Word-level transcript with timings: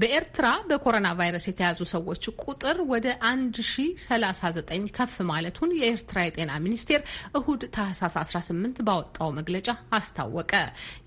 በኤርትራ 0.00 0.46
በኮሮና 0.68 1.08
ቫይረስ 1.18 1.44
የተያዙ 1.48 1.80
ሰዎች 1.92 2.22
ቁጥር 2.42 2.76
ወደ 2.90 3.06
1039 3.28 4.86
ከፍ 4.96 5.14
ማለቱን 5.30 5.70
የኤርትራ 5.78 6.18
የጤና 6.26 6.52
ሚኒስቴር 6.64 7.00
እሁድ 7.38 7.62
ታህሳስ 7.74 8.14
18 8.22 8.80
ባወጣው 8.86 9.30
መግለጫ 9.38 9.68
አስታወቀ። 9.98 10.52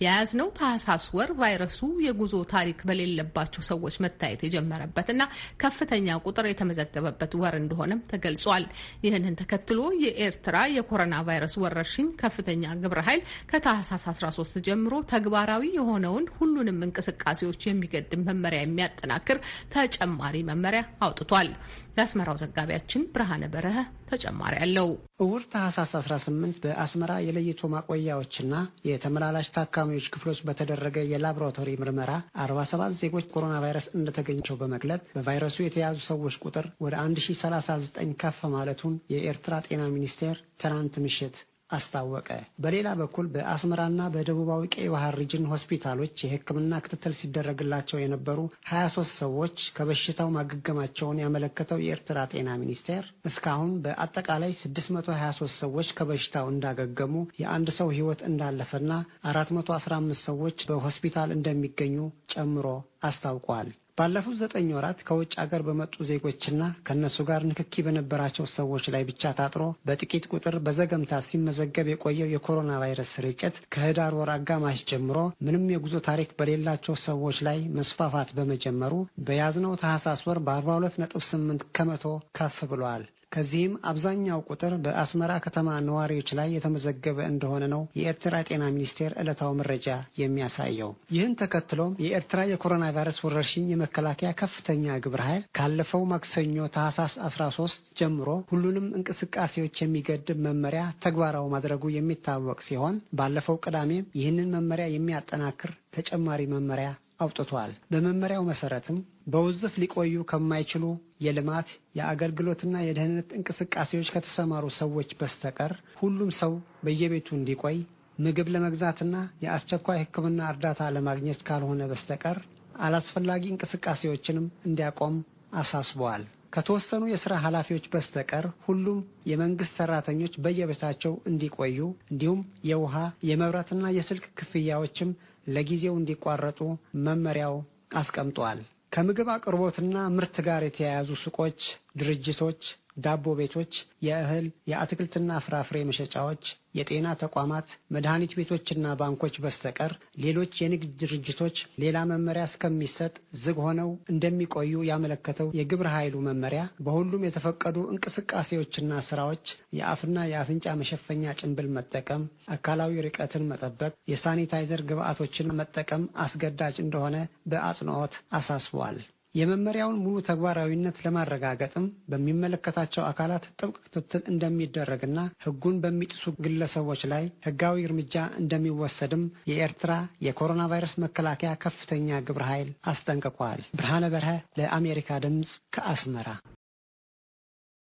የያዝነው 0.04 0.50
ታህሳስ 0.60 1.06
ወር 1.18 1.32
ቫይረሱ 1.40 1.80
የጉዞ 2.06 2.36
ታሪክ 2.54 2.82
በሌለባቸው 2.90 3.64
ሰዎች 3.70 3.98
መታየት 4.06 4.44
የጀመረበትና 4.48 5.22
ከፍተኛ 5.64 6.18
ቁጥር 6.26 6.48
የተመዘገበበት 6.52 7.34
ወር 7.42 7.58
እንደሆነም 7.62 8.04
ተገልጿል። 8.12 8.66
ይህንን 9.08 9.40
ተከትሎ 9.42 9.80
የኤርትራ 10.06 10.58
የኮሮና 10.76 11.16
ቫይረስ 11.28 11.56
ወረርሽኝ 11.64 12.10
ከፍተኛ 12.22 12.76
ግብረ 12.84 13.00
ኃይል 13.08 13.24
ከታህሳስ 13.52 14.06
13 14.14 14.62
ጀምሮ 14.68 14.94
ተግባራዊ 15.14 15.64
የሆነውን 15.78 16.30
ሁሉንም 16.38 16.80
እንቅስቃሴዎች 16.88 17.62
የሚገድም 17.68 18.24
መመሪያ 18.30 18.62
የሚያጠናክር 18.84 19.38
ተጨማሪ 19.76 20.36
መመሪያ 20.50 20.82
አውጥቷል። 21.06 21.50
የአስመራው 21.96 22.38
ዘጋቢያችን 22.42 23.02
ብርሃነ 23.14 23.44
በረሀ 23.54 23.78
ተጨማሪ 24.12 24.54
አለው። 24.64 24.88
እሁድ 25.24 25.44
ታህሳስ 25.54 25.92
18 26.00 26.58
በአስመራ 26.64 27.12
የለይቶ 27.26 27.70
ማቆያዎችና 27.74 28.54
የተመላላሽ 28.90 29.48
ታካሚዎች 29.58 30.08
ክፍሎች 30.14 30.40
በተደረገ 30.48 30.98
የላቦራቶሪ 31.12 31.70
ምርመራ 31.84 32.12
47 32.46 33.00
ዜጎች 33.04 33.28
ኮሮና 33.34 33.56
ቫይረስ 33.66 33.88
እንደተገኘቸው 33.98 34.58
በመግለጽ 34.62 35.04
በቫይረሱ 35.18 35.58
የተያዙ 35.64 35.98
ሰዎች 36.10 36.38
ቁጥር 36.46 36.68
ወደ 36.86 36.96
1039 37.04 38.20
ከፍ 38.24 38.42
ማለቱን 38.56 38.96
የኤርትራ 39.14 39.56
ጤና 39.68 39.84
ሚኒስቴር 39.96 40.36
ትናንት 40.64 40.96
ምሽት 41.06 41.38
አስታወቀ። 41.74 42.30
በሌላ 42.64 42.88
በኩል 43.00 43.26
በአስመራና 43.34 44.02
በደቡባዊ 44.14 44.64
ቀይ 44.76 44.88
ባህር 44.94 45.16
ሪጅን 45.22 45.46
ሆስፒታሎች 45.52 46.16
የሕክምና 46.24 46.80
ክትትል 46.86 47.14
ሲደረግላቸው 47.20 48.02
የነበሩ 48.02 48.40
23 48.72 49.14
ሰዎች 49.22 49.58
ከበሽታው 49.78 50.30
ማገገማቸውን 50.38 51.22
ያመለከተው 51.24 51.82
የኤርትራ 51.84 52.20
ጤና 52.34 52.50
ሚኒስቴር 52.64 53.04
እስካሁን 53.30 53.72
በአጠቃላይ 53.86 54.54
623 54.62 55.60
ሰዎች 55.64 55.90
ከበሽታው 55.98 56.48
እንዳገገሙ፣ 56.54 57.14
የአንድ 57.44 57.70
ሰው 57.78 57.90
ሕይወት 57.96 58.24
እንዳለፈና 58.30 58.92
415 59.32 60.20
ሰዎች 60.26 60.60
በሆስፒታል 60.70 61.32
እንደሚገኙ 61.36 61.98
ጨምሮ 62.34 62.68
አስታውቋል። 63.04 63.70
ባለፉት 63.98 64.36
ዘጠኝ 64.40 64.68
ወራት 64.76 65.00
ከውጭ 65.08 65.34
አገር 65.42 65.62
በመጡ 65.66 65.96
ዜጎችና 66.08 66.62
ከእነሱ 66.88 67.18
ጋር 67.28 67.42
ንክኪ 67.50 67.84
በነበራቸው 67.86 68.46
ሰዎች 68.54 68.86
ላይ 68.94 69.04
ብቻ 69.10 69.34
ታጥሮ 69.40 69.64
በጥቂት 69.88 70.26
ቁጥር 70.32 70.56
በዘገምታ 70.66 71.20
ሲመዘገብ 71.28 71.88
የቆየው 71.92 72.32
የኮሮና 72.32 72.72
ቫይረስ 72.84 73.12
ስርጭት 73.16 73.58
ከህዳር 73.74 74.16
ወር 74.20 74.32
አጋማሽ 74.36 74.82
ጀምሮ 74.92 75.18
ምንም 75.46 75.70
የጉዞ 75.74 75.98
ታሪክ 76.10 76.32
በሌላቸው 76.40 76.98
ሰዎች 77.06 77.40
ላይ 77.48 77.60
መስፋፋት 77.78 78.32
በመጀመሩ 78.40 78.94
በያዝነው 79.28 79.76
ታህሳስ 79.84 80.24
ወር 80.30 80.40
በ42 80.48 81.02
ነጥብ 81.04 81.24
8 81.30 81.68
ከመቶ 81.78 82.06
ከፍ 82.40 82.58
ብሏል። 82.72 83.06
ከዚህም 83.34 83.74
አብዛኛው 83.90 84.40
ቁጥር 84.50 84.74
በአስመራ 84.84 85.32
ከተማ 85.46 85.70
ነዋሪዎች 85.88 86.30
ላይ 86.40 86.50
የተመዘገበ 86.56 87.20
እንደሆነ 87.30 87.64
ነው 87.74 87.82
የኤርትራ 88.00 88.36
ጤና 88.48 88.64
ሚኒስቴር 88.76 89.12
ዕለታዊ 89.22 89.52
መረጃ 89.60 89.88
የሚያሳየው። 90.22 90.92
ይህን 91.16 91.34
ተከትሎም 91.42 91.96
የኤርትራ 92.06 92.40
የኮሮና 92.50 92.86
ቫይረስ 92.98 93.20
ወረርሽኝ 93.26 93.66
የመከላከያ 93.72 94.32
ከፍተኛ 94.42 94.98
ግብረ 95.06 95.22
ኃይል 95.30 95.44
ካለፈው 95.58 96.04
ማክሰኞ 96.12 96.68
ታህሳስ 96.76 97.16
13 97.28 97.62
ጀምሮ 98.00 98.30
ሁሉንም 98.52 98.88
እንቅስቃሴዎች 99.00 99.78
የሚገድብ 99.84 100.40
መመሪያ 100.48 100.84
ተግባራዊ 101.06 101.48
ማድረጉ 101.56 101.84
የሚታወቅ 101.94 102.60
ሲሆን 102.68 102.98
ባለፈው 103.14 103.58
ቅዳሜም 103.66 104.10
ይህንን 104.20 104.52
መመሪያ 104.56 104.88
የሚያጠናክር 104.92 105.74
ተጨማሪ 105.96 106.42
መመሪያ 106.54 106.90
አውጥቷል። 107.24 107.72
በመመሪያው 107.92 108.44
መሰረትም 108.48 108.98
በውዝፍ 109.28 109.74
ሊቆዩ 109.82 110.16
ከማይችሉ 110.32 110.86
የልማት 111.24 111.68
የአገልግሎትና 111.98 112.76
የደህንነት 112.84 113.30
እንቅስቃሴዎች 113.38 114.10
ከተሰማሩ 114.16 114.66
ሰዎች 114.80 115.10
በስተቀር 115.20 115.74
ሁሉም 116.00 116.32
ሰው 116.40 116.54
በየቤቱ 116.86 117.30
እንዲቆይ፣ 117.38 117.78
ምግብ 118.18 118.48
ለመግዛትና 118.54 119.16
የአስቸኳይ 119.44 120.00
ሕክምና 120.02 120.42
እርዳታ 120.52 120.82
ለማግኘት 120.96 121.42
ካልሆነ 121.48 121.84
በስተቀር 121.92 122.40
አላስፈላጊ 122.86 123.44
እንቅስቃሴዎችንም 123.52 124.46
እንዲያቆም 124.68 125.16
አሳስበዋል። 125.54 126.24
ከተወሰኑ 126.54 127.04
የስራ 127.10 127.34
ኃላፊዎች 127.44 127.86
በስተቀር 127.94 128.46
ሁሉም 128.66 128.98
የመንግስት 129.30 129.74
ሰራተኞች 129.80 130.34
በየቤታቸው 130.44 131.14
እንዲቆዩ 131.30 131.78
እንዲሁም 132.12 132.42
የውሃ 132.70 132.96
የመብራትና 133.30 133.88
የስልክ 133.96 134.26
ክፍያዎችም 134.40 135.12
ለጊዜው 135.48 135.96
እንዲቋረጡ 136.00 136.60
መመሪያው 137.08 137.56
አስቀምጧል። 137.96 138.60
ከምግብ 138.94 139.30
አቅርቦትና 139.36 139.96
ምርት 140.16 140.36
ጋር 140.48 140.62
የተያያዙ 140.66 141.10
ሱቆች፣ 141.22 141.60
ድርጅቶች፣ 141.96 142.62
ዳቦ 143.04 143.26
ቤቶች፣ 143.38 143.74
የእህል 144.06 144.48
የአትክልትና 144.72 145.38
ፍራፍሬ 145.46 145.78
መሸጫዎች፣ 145.88 146.44
የጤና 146.78 147.08
ተቋማት፣ 147.22 147.68
መድኃኒት 147.96 148.32
ቤቶችና 148.38 148.94
ባንኮች 149.00 149.36
በስተቀር 149.44 149.92
ሌሎች 150.24 150.54
የንግድ 150.62 150.92
ድርጅቶች 151.02 151.56
ሌላ 151.84 151.98
መመሪያ 152.12 152.44
እስከሚሰጥ 152.50 153.14
ዝግ 153.44 153.58
ሆነው 153.66 153.90
እንደሚቆዩ 154.14 154.84
ያመለከተው 154.90 155.50
የግብረ 155.60 155.90
ኃይሉ 155.96 156.16
መመሪያ 156.30 156.62
በሁሉም 156.88 157.26
የተፈቀዱ 157.28 157.78
እንቅስቃሴዎችና 157.94 159.02
ስራዎች 159.10 159.46
የአፍና 159.80 160.18
የአፍንጫ 160.32 160.76
መሸፈኛ 160.82 161.34
ጭንብል 161.42 161.70
መጠቀም፣ 161.78 162.24
አካላዊ 162.56 163.02
ርቀትን 163.08 163.50
መጠበቅ፣ 163.52 163.94
የሳኒታይዘር 164.14 164.84
ግብዓቶችን 164.92 165.56
መጠቀም 165.62 166.06
አስገዳጅ 166.26 166.78
እንደሆነ 166.86 167.16
በአጽንኦት 167.52 168.16
አሳስበዋል። 168.34 169.00
የመመሪያውን 169.36 170.02
ሙሉ 170.04 170.16
ተግባራዊነት 170.28 170.98
ለማረጋገጥም 171.06 171.86
በሚመለከታቸው 172.12 173.04
አካላት 173.08 173.46
ጥብቅ 173.60 173.78
ክትትል 173.86 174.24
እንደሚደረግና 174.34 175.20
ሕጉን 175.46 175.78
በሚጥሱ 175.84 176.24
ግለሰቦች 176.46 177.04
ላይ 177.14 177.26
ሕጋዊ 177.48 177.86
እርምጃ 177.88 178.16
እንደሚወሰድም 178.42 179.24
የኤርትራ 179.52 179.94
የኮሮና 180.28 180.64
ቫይረስ 180.74 180.96
መከላከያ 181.06 181.54
ከፍተኛ 181.66 182.20
ግብረ 182.30 182.44
ኃይል 182.52 182.72
አስጠንቅቋል። 182.94 183.62
ብርሃነ 183.80 184.06
በርሀ 184.16 184.32
ለአሜሪካ 184.60 185.20
ድምፅ 185.26 185.54
ከአስመራ 185.76 186.28